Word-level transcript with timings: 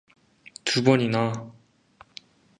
두 0.63 0.81
번이나! 0.83 1.17